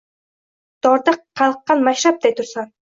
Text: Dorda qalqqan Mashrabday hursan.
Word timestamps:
Dorda 0.87 1.15
qalqqan 1.43 1.87
Mashrabday 1.91 2.39
hursan. 2.43 2.79